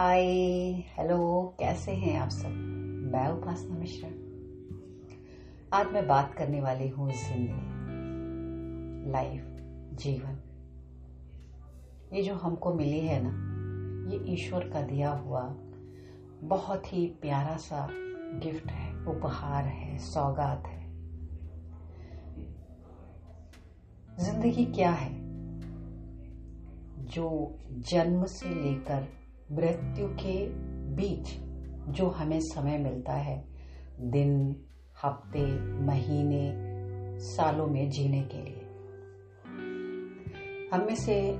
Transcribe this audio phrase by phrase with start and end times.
[0.00, 0.24] हाय
[0.98, 2.48] hello कैसे हैं आप सब?
[3.12, 4.08] मैं उपासना मिश्रा।
[5.78, 9.44] आज मैं बात करने वाली हूँ ज़िंदगी लाइफ
[9.94, 10.38] जीवन।
[12.12, 13.30] ये जो हमको मिली है ना,
[14.12, 15.56] ये ईश्वर का दिया हुआ
[16.42, 17.88] बहुत ही प्यारा सा
[18.34, 20.90] गिफ्ट है, उपहार है, सौगात है।
[24.24, 25.20] ज़िंदगी क्या है?
[27.06, 29.19] जो जन्म से लेकर
[29.52, 30.46] मृत्यु के
[30.94, 31.28] बीच
[31.88, 33.48] जो हमें समय मिलता है,
[34.00, 34.56] दिन,
[35.02, 35.44] हफ़्ते,
[35.84, 36.52] महीने,
[37.18, 38.66] सालों में जीने के लिए।
[40.72, 41.32] हम में से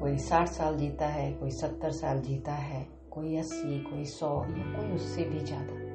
[0.00, 4.72] कोई साठ साल जीता है, कोई सत्तर साल जीता है, कोई अस्सी, कोई सौ, या
[4.76, 5.88] कोई उससे भी ज़्यादा।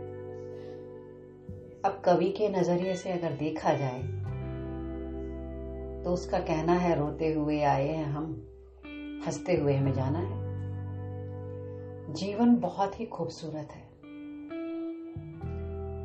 [1.90, 4.02] अब कवि के नज़रिए से अगर देखा जाए
[6.04, 8.48] तो उसका कहना है, रोते हुए आए हैं हम,
[9.26, 10.43] हँसते हुए हमें जाना है।
[12.14, 13.90] जीवन बहुत ही खूबसूरत है।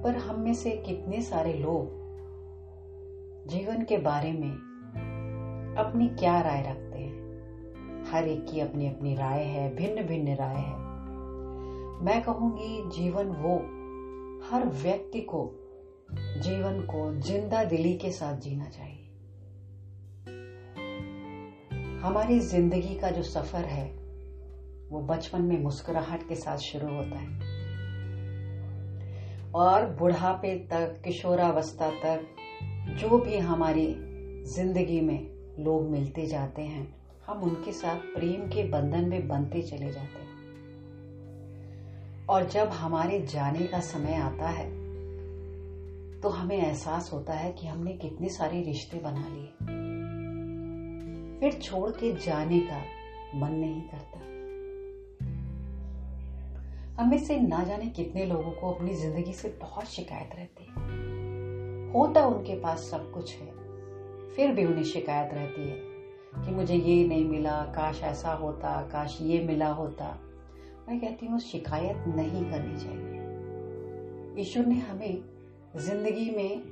[0.03, 1.87] पर हम में से कितने सारे लोग
[3.49, 4.53] जीवन के बारे में
[5.79, 7.19] अपनी क्या राय रखते हैं?
[8.11, 10.77] हर एक की अपनी अपनी राय है भिन्न भिन्न राय है।
[12.05, 13.59] मैं कहूँगी जीवन वो,
[14.49, 15.51] हर व्यक्ति को
[16.15, 19.05] जीवन को ज़िंदा दिली के साथ जीना चाहिए।
[21.99, 24.08] हमारी ज़िंदगी का जो सफ़र है
[24.91, 27.29] वो बचपन में मुस्कुराहट के साथ शुरू होता है।
[29.55, 32.27] और बुढ़ापे तक, किशोरावस्था तक,
[32.91, 33.87] जो भी हमारी
[34.47, 35.29] ज़िंदगी में
[35.61, 36.87] लोग मिलते जाते हैं,
[37.27, 40.27] हम उनके साथ प्रेम के बंधन में बनते चले जाते हैं।
[42.27, 44.71] और जब हमारे जाने का समय आता है
[46.21, 49.49] तो हमें एहसास होता है कि हमने कितने सारे रिश्ते बना लिए।
[51.41, 52.83] फिर छोड़ के जाने का
[53.35, 54.38] मन नहीं करता।
[56.99, 62.25] हमें से ना जाने कितने लोगों को अपनी ज़िंदगी से बहुत शिकायत रहती है। होता
[62.27, 63.51] उनके पास सब कुछ है,
[64.29, 69.19] फिर भी उन्हें शिकायत रहती है कि मुझे ये नहीं मिला, काश ऐसा होता, काश
[69.23, 70.05] ये मिला होता।
[70.89, 75.23] मैं कहती हूँ, शिकायत नहीं करनी चाहिए। ईश्वर ने हमें
[75.77, 76.63] ज़िंदगी में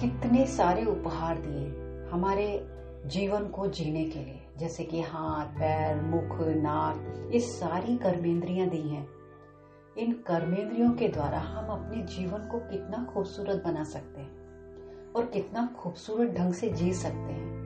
[0.00, 2.46] कितने सारे उपहार दिए हमारे
[3.06, 8.88] जीवन को जीने के लिए। जैसे कि हाथ, पैर, मुख, नाक, ये सारी कर्मेंद्रियाँ दी
[8.88, 9.13] हैं।
[9.98, 14.44] इन कर्मेंद्रियों के द्वारा हम अपने जीवन को कितना खूबसूरत बना सकते हैं
[15.12, 17.64] और कितना खूबसूरत ढंग से जी सकते हैं।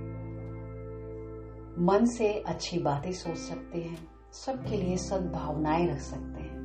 [1.84, 6.58] मन से अच्छी बातें सोच सकते हैं, सबके लिए सद्भावनाएँ रख सकते हैं।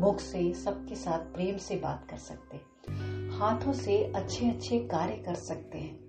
[0.00, 2.74] मुख से सबके साथ प्रेम से बात कर सकते हैं।
[3.30, 6.04] हाथों से अच्छे अच्छे कार्य कर सकते हैं।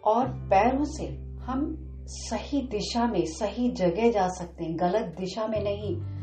[0.00, 1.06] और पैरों से
[1.42, 6.21] हम सही दिशा में, सही जगह जा सकते हैं, गलत दिशा में नहीं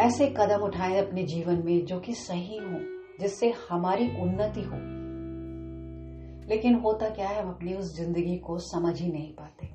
[0.00, 2.78] ऐसे कदम उठाएँ अपने जीवन में जो कि सही हो,
[3.20, 5.04] जिससे हमारी उन्नति हो।
[6.48, 9.66] लेकिन होता क्या है, हम अपनी उस ज़िंदगी को समझ ही नहीं पाते।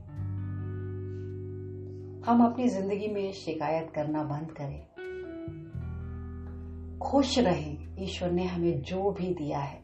[2.31, 4.79] हम अपनी ज़िंदगी में शिकायत करना बंद करें।
[6.99, 9.77] खुश रहें, ईश्वर ने हमें जो भी दिया है।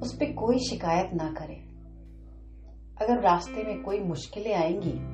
[0.00, 1.64] उस पर कोई शिकायत ना करें।
[3.02, 5.13] अगर रास्ते में कोई मुश्किलें आएँगी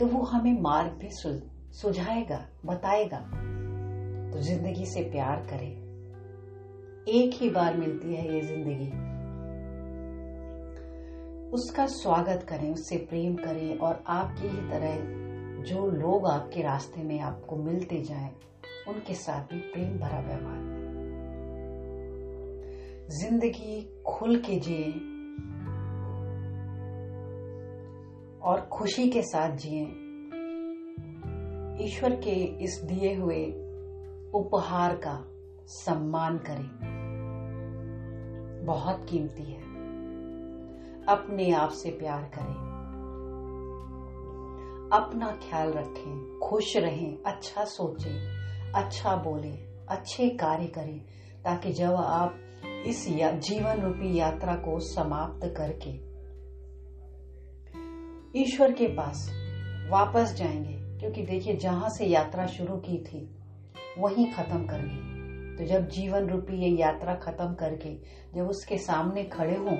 [0.00, 1.10] तो वो हमें मार्ग भी
[1.72, 3.18] सुझाएगा, बताएगा।
[4.30, 5.70] तो ज़िंदगी से प्यार करें।
[7.08, 8.88] एक ही बार मिलती है ये ज़िंदगी।
[11.50, 17.20] उसका स्वागत करें, उससे प्रेम करें और आपकी ही तरह जो लोग आपके रास्ते में
[17.20, 18.30] आपको मिलते जाएँ,
[18.88, 20.72] उनके साथ भी प्रेम भरा व्यवहार।
[23.10, 24.88] ज़िंदगी खुल के जिए
[28.44, 29.82] और खुशी के साथ जिए।
[31.84, 33.44] ईश्वर के इस दिए हुए
[34.34, 35.24] उपहार का
[35.66, 36.70] सम्मान करें।
[38.66, 39.62] बहुत कीमती है।
[41.08, 42.74] अपने आप से प्यार करें।
[44.92, 51.00] अपना ख्याल रखें, खुश रहें अच्छा सोचें अच्छा बोलें, अच्छे कार्य करें,
[51.44, 52.34] ताकि जब आप
[52.86, 56.13] इस जीवन रूपी यात्रा को समाप्त करके
[58.36, 59.28] ईश्वर के पास
[59.90, 63.20] वापस जाएँगे, क्योंकि देखिए जहाँ से यात्रा शुरू की थी,
[63.98, 67.94] वहीं खत्म करनी तो जब जीवन रूपी ये यात्रा खत्म करके
[68.34, 69.76] जब उसके सामने खड़े हों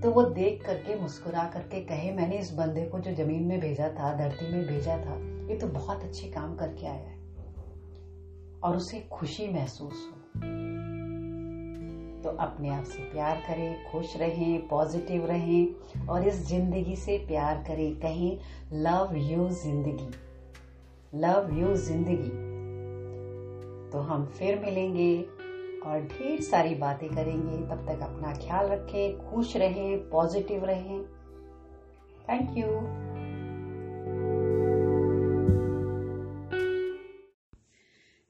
[0.00, 3.88] तो वो देख करके मुस्कुरा करके कहे, मैंने इस बंदे को जो ज़मीन में भेजा
[3.88, 5.16] था, धरती में भेजा था,
[5.48, 7.20] ये तो बहुत अच्छे काम करके आया है।
[8.64, 10.71] और उसे खुशी महसूस हो
[12.22, 17.64] तो अपने आप से प्यार करें, खुश रहें पॉजिटिव रहें और इस ज़िंदगी से प्यार
[17.68, 18.38] करें। कहें
[18.72, 20.10] लव यू ज़िंदगी।
[21.14, 22.30] लव यू ज़िंदगी।
[23.90, 25.22] तो हम फिर मिलेंगे
[25.86, 31.02] और ढेर सारी बातें करेंगे। तब तक अपना ख्याल रखें, खुश रहें पॉजिटिव रहें।
[32.28, 32.68] Thank you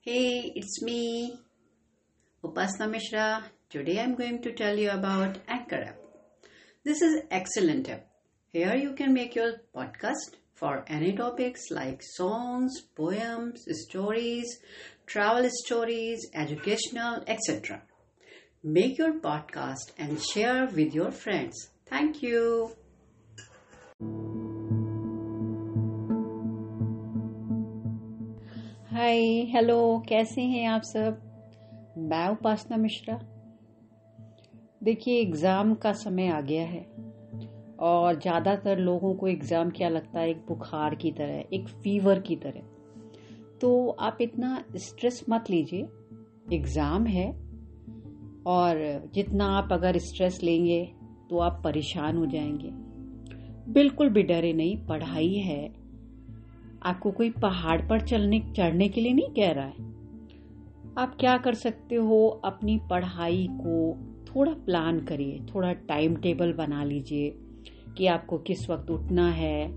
[0.06, 1.32] hey it's me
[2.44, 3.26] Upasana Mishra.
[3.71, 5.97] Today I'm going to tell you about Anchor app.
[6.83, 8.07] This is excellent app.
[8.53, 14.59] Here you can make your podcast for any topics like songs, poems, stories,
[15.05, 17.81] travel stories, educational, etc.
[18.63, 21.69] Make your podcast and share with your friends.
[21.85, 22.71] Thank you.
[28.91, 29.19] Hi
[29.53, 31.19] hello कैसे हैं आप सब
[32.11, 33.15] मैं उपासना मिश्रा
[34.82, 36.80] देखिए exam का समय आ गया है
[37.80, 40.30] और ज़्यादातर लोगों को एग्ज़ाम क्या लगता है?
[40.30, 42.62] एक बुखार की तरह, एक फीवर की तरह।
[43.60, 45.88] तो आप इतना स्ट्रेस मत लीजिए।
[46.52, 47.30] एग्ज़ाम है
[48.46, 50.84] और जितना आप अगर स्ट्रेस लेंगे
[51.30, 52.70] तो आप परेशान हो जाएँगे।
[53.72, 55.66] बिल्कुल भी डरे नहीं, पढ़ाई है।
[56.82, 59.90] आपको कोई पहाड़ पर चलने, चढ़ने के लिए नहीं कह रहा है।
[60.98, 62.26] आप क्या कर सकते हो?
[62.44, 67.32] अपनी पढ़ाई को थोड़ा प्लान करिए, थोड़ा टाइम टेबल बना लीजिए
[67.98, 69.70] कि आपको किस वक्त उठना है,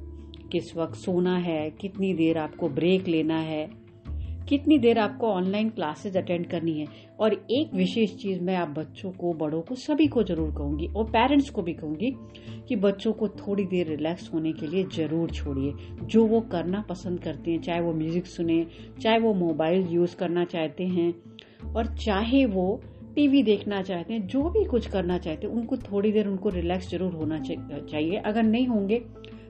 [0.51, 3.67] किस वक्त सोना है, कितनी देर आपको ब्रेक लेना है,
[4.49, 6.87] कितनी देर आपको ऑनलाइन क्लासेस अटेंड करनी है।
[7.19, 11.05] और एक विशेष चीज़ मैं आप बच्चों को, बड़ों को सभी को ज़रूर कहूँगी और
[11.05, 12.11] पेरेंट्स को भी कहूँगी
[12.67, 15.73] कि बच्चों को थोड़ी देर रिलैक्स होने के लिए ज़रूर छोड़िए।
[16.03, 18.65] जो वो करना पसंद करते हैं, चाहे वो म्यूज़िक सुने,
[19.01, 21.13] चाहे वो मोबाइल यूज़ करना चाहते हैं,
[21.73, 22.81] और चाहे वो
[23.15, 26.89] टीवी देखना चाहते हैं, जो भी कुछ करना चाहते हैं, उनको थोड़ी देर उनको रिलैक्स
[26.89, 28.99] ज़रूर होना चाहिए। अगर नहीं होंगे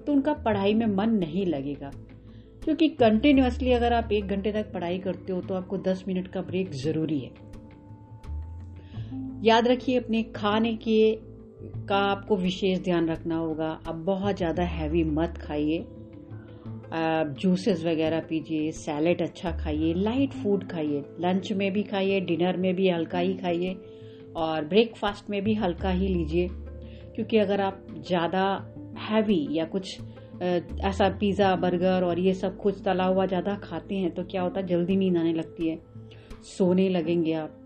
[0.06, 1.92] तो उनका पढ़ाई में मन नहीं लगेगा।
[2.64, 6.42] क्योंकि कंटिन्यूसली अगर आप एक घंटे तक पढ़ाई करते हो तो आपको दस मिनट का
[6.42, 7.32] ब्रेक ज़रूरी है।
[9.44, 11.18] याद रखिए, अपने खाने के,
[11.88, 15.86] का आपको विशेष ध्यान रखना होगा। अब बहुत ज़्यादा हैवी मत खाइए।
[16.94, 22.74] जूसेस वगैरह पीजिए सैलेड अच्छा खाइए लाइट फ़ूड खाइए लंच में भी खाइए डिनर में
[22.76, 23.74] भी हल्का ही खाइए,
[24.36, 26.48] और ब्रेकफास्ट में भी हल्का ही लीजिए,
[27.16, 28.46] क्योंकि अगर आप ज़्यादा
[29.02, 29.98] हैवी या कुछ
[30.42, 34.60] ऐसा पिज़्ज़ा बर्गर और ये सब कुछ तला हुआ ज़्यादा खाते हैं तो क्या होता
[34.60, 35.80] है, जल्दी नींद आने लगती है।
[36.48, 37.62] सोने लगेंगे आप।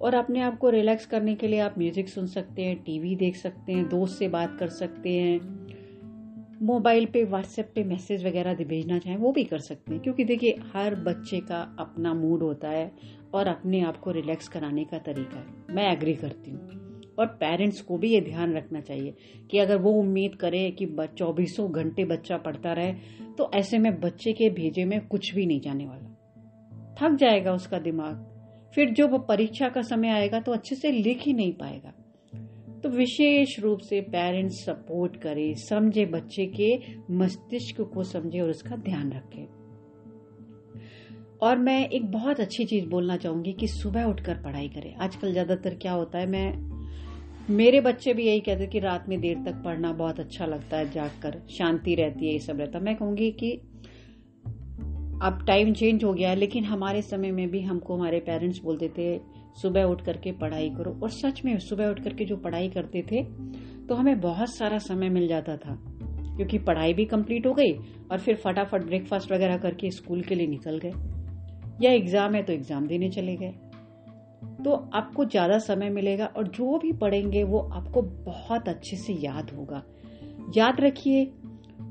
[0.00, 3.36] और अपने आप को रिलैक्स करने के लिए आप म्यूज़िक सुन सकते हैं टीवी देख
[3.36, 5.38] सकते हैं, दोस्त से बात कर सकते हैं
[6.62, 10.54] मोबाइल पे व्हाट्सएप पे मैसेज वगैरह भेजना चाहें, वो भी कर सकते हैं। क्योंकि देखिए,
[10.74, 12.92] हर बच्चे का अपना मूड होता है
[13.34, 16.88] और अपने आप को रिलैक्स कराने का तरीका है। मैं एग्री करती हूँ।
[17.18, 19.14] और पेरेंट्स को भी ये ध्यान रखना चाहिए
[19.50, 22.92] कि अगर वो उम्मीद करे कि चौबीसों घंटे बच्चा पढ़ता रहे
[23.38, 26.14] तो ऐसे में बच्चे के भेजे में कुछ भी नहीं जाने वाला।
[27.00, 28.24] थक जाएगा उसका दिमाग।
[28.74, 31.97] फिर जो वो परीक्षा का समय आएगा तो अच्छे से लिख ही नहीं पाएगा।
[32.82, 36.78] तो विशेष रूप से पेरेंट्स सपोर्ट करे, समझे बच्चे के
[37.10, 39.46] मस्तिष्क को समझे और उसका ध्यान रखे।
[41.42, 45.74] और मैं एक बहुत अच्छी चीज़ बोलना चाहूँगी कि सुबह उठकर पढ़ाई करें। आजकल ज़्यादातर
[45.74, 46.68] क्या होता है, मैं,
[47.50, 50.90] मेरे बच्चे भी यही कहते कि रात में देर तक पढ़ना बहुत अच्छा लगता है,
[50.90, 53.52] जागकर शांति रहती है, ये सब रहता मैं कहूँगी कि
[55.22, 58.88] अब टाइम चेंज हो गया है, लेकिन हमारे समय में भी हमको हमारे पेरेंट्स बोलते
[58.88, 63.02] थे सुबह उठ करके पढ़ाई करो। और सच में सुबह उठ करके जो पढ़ाई करते
[63.02, 63.22] थे
[63.86, 65.78] तो हमें बहुत सारा समय मिल जाता था।
[66.36, 67.72] क्योंकि पढ़ाई भी कंप्लीट हो गई
[68.10, 70.92] और फिर फटाफट ब्रेकफास्ट वगैरह करके स्कूल के लिए निकल गए।
[71.82, 73.54] या एग्ज़ाम है तो एग्ज़ाम देने चले गए।
[74.64, 79.50] तो आपको ज़्यादा समय मिलेगा और जो भी पढ़ेंगे, वो आपको बहुत अच्छे से याद
[79.50, 79.82] होगा।
[80.56, 81.24] याद रखिए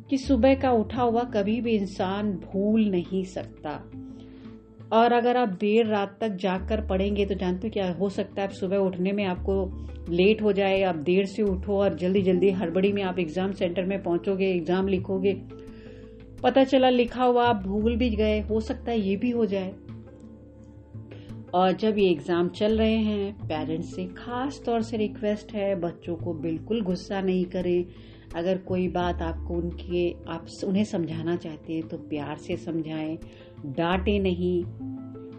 [0.10, 3.72] कि सुबह का उठा हुआ कभी भी इंसान भूल नहीं सकता।
[4.94, 8.42] और अगर आप देर रात तक जाग कर पढ़ेंगे तो जानते हो क्या हो सकता
[8.42, 8.48] है?
[8.48, 9.56] आप सुबह उठने में आपको
[10.10, 13.86] लेट हो जाए, आप देर से उठो और जल्दी जल्दी हड़बड़ी में आप एग्ज़ाम सेंटर
[13.86, 15.34] में पहुंचोगे एग्ज़ाम लिखोगे।
[16.44, 19.74] पता चला, लिखा हुआ आप भूल भी गए, हो सकता है ये भी हो जाए।
[21.54, 26.16] और जब ये एग्ज़ाम चल रहे हैं पेरेंट्स से खास तौर से रिक्वेस्ट है, बच्चों
[26.16, 27.86] को बिल्कुल गुस्सा नहीं करें।
[28.36, 33.20] अगर कोई बात आपको उनके, आप उन्हें समझाना चाहते हैं तो प्यार से समझाएँ,
[33.66, 34.64] डांटे नहीं।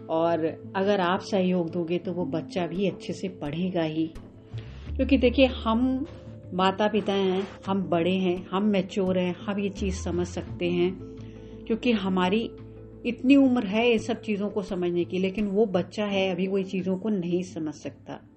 [0.07, 4.07] और अगर आप सहयोग दोगे तो वो बच्चा भी अच्छे से पढ़ेगा ही।
[4.95, 6.05] क्योंकि देखिए, हम
[6.53, 10.99] माता पिता हैं, हम बड़े हैं, हम मैच्योर हैं, हम ये चीज़ समझ सकते हैं।
[11.67, 12.51] क्योंकि हमारी
[13.05, 16.61] इतनी उम्र है इन सब चीज़ों को समझने की, लेकिन वो बच्चा है, अभी वो
[16.61, 18.28] चीज़ों को नहीं समझ सकता।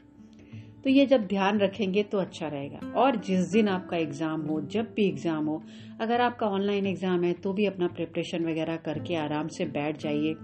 [0.84, 4.92] तो ये जब ध्यान रखेंगे तो अच्छा रहेगा। और जिस दिन आपका एग्ज़ाम हो, जब
[4.94, 5.62] भी एग्ज़ाम हो,
[6.00, 10.34] अगर आपका ऑनलाइन एग्ज़ाम है तो भी अपना प्रिपरेशन वगैरह करके आराम से बैठ जाइए।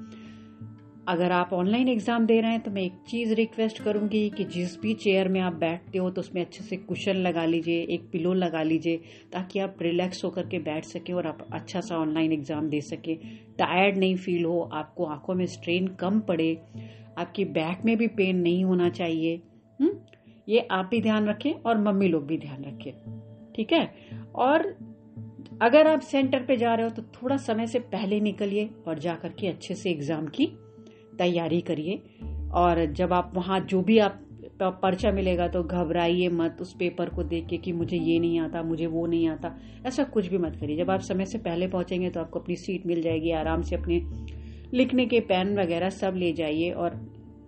[1.08, 4.78] अगर आप ऑनलाइन एग्ज़ाम दे रहे हैं तो मैं एक चीज़ रिक्वेस्ट करूँगी कि जिस
[4.80, 8.32] भी चेयर में आप बैठते हो तो उसमें अच्छे से कुशन लगा लीजिए, एक पिलो
[8.34, 8.96] लगा लीजिए,
[9.32, 13.14] ताकि आप रिलैक्स होकर के बैठ सके और आप अच्छा सा ऑनलाइन एग्ज़ाम दे सके।
[13.56, 16.52] टायर्ड नहीं फील हो, आपको आँखों में स्ट्रेन कम पड़े,
[17.18, 19.40] आपकी बैक में भी पेन नहीं होना चाहिए
[19.80, 19.90] हुँ?
[20.48, 22.92] ये आप भी ध्यान रखें और मम्मी लोग भी ध्यान रखें।
[23.56, 23.88] ठीक है?
[24.34, 24.74] और
[25.62, 29.28] अगर आप सेंटर पे जा रहे हो तो थोड़ा समय से पहले निकलिए और जाकर
[29.30, 30.46] के अच्छे से एग्ज़ाम की
[31.18, 32.02] तैयारी करिए।
[32.54, 34.24] और जब आप वहाँ जो भी आप
[34.62, 38.62] पर्चा मिलेगा तो घबराइए मत, उस पेपर को देख के कि मुझे ये नहीं आता,
[38.62, 39.54] मुझे वो नहीं आता।
[39.86, 42.86] ऐसा कुछ भी मत करिए। जब आप समय से पहले पहुँचेंगे तो आपको अपनी सीट
[42.86, 44.00] मिल जाएगी, आराम से अपने
[44.74, 46.94] लिखने के पेन वगैरह सब ले जाइए और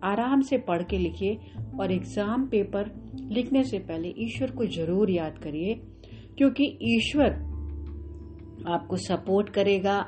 [0.05, 1.39] आराम से पढ़ के लिखिए
[1.81, 2.91] और एग्ज़ाम पेपर
[3.31, 5.75] लिखने से पहले ईश्वर को ज़रूर याद करिए,
[6.39, 7.31] क्योंकि ईश्वर
[8.69, 10.01] आपको सपोर्ट करेगा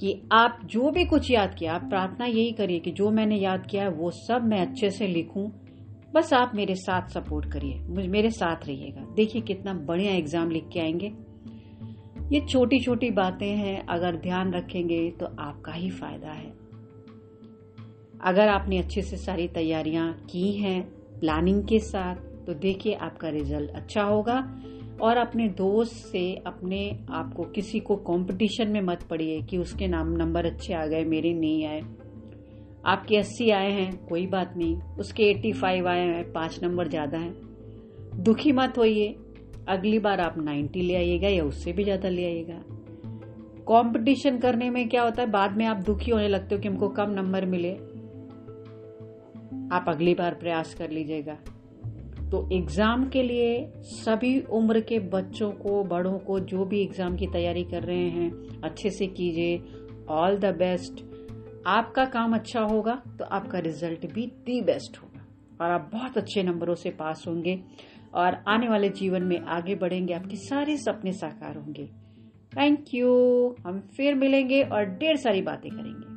[0.00, 3.66] कि आप जो भी कुछ याद किया, आप प्रार्थना यही करिए कि जो मैंने याद
[3.66, 5.48] किया है, वो सब मैं अच्छे से लिखूं।
[6.14, 10.80] बस आप मेरे साथ सपोर्ट करिए मेरे साथ रहिएगा। देखिए कितना बढ़िया एग्ज़ाम लिख के
[10.80, 11.12] आएँगे।
[12.32, 16.52] ये छोटी छोटी बातें हैं, अगर ध्यान रखेंगे तो आपका ही फ़ायदा है।
[18.20, 20.82] अगर आपने अच्छे से सारी तैयारियाँ की हैं
[21.20, 24.38] प्लानिंग के साथ तो देखिए आपका रिज़ल्ट अच्छा होगा।
[25.00, 29.86] और अपने दोस्त से, अपने आप को किसी को कंपटीशन में मत पड़िए कि उसके
[29.86, 31.80] नाम नंबर अच्छे आ गए, मेरे नहीं आए।
[32.84, 37.18] आपके अस्सी आए हैं, कोई बात नहीं। उसके एट्टी फाइव आए हैं, पाँच नंबर ज़्यादा
[37.18, 39.14] हैं। दुखी मत होइए।
[39.68, 42.62] अगली बार आप नाइन्टी ले आइएगा या उससे भी ज़्यादा ले आइएगा।
[43.68, 46.88] कंपटीशन करने में क्या होता है, बाद में आप दुखी होने लगते हो कि हमको
[46.88, 47.76] कम नंबर मिले।
[49.72, 51.36] आप अगली बार प्रयास कर लीजिएगा।
[52.30, 57.26] तो एग्ज़ाम के लिए सभी उम्र के बच्चों को, बड़ों को जो भी एग्ज़ाम की
[57.26, 59.58] तैयारी कर रहे हैं, अच्छे से कीजिए।
[60.10, 61.04] ऑल द बेस्ट
[61.66, 65.24] आपका काम अच्छा होगा तो आपका रिज़ल्ट भी दी बेस्ट होगा।
[65.60, 67.58] और आप बहुत अच्छे नंबरों से पास होंगे
[68.14, 71.86] और आने वाले जीवन में आगे बढ़ेंगे। आपके सारे सपने साकार होंगे।
[72.52, 73.08] थैंक यू
[73.66, 76.15] हम फिर मिलेंगे और ढेर सारी बातें करेंगे।